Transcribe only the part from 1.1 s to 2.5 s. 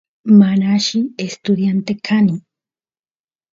estudiante kani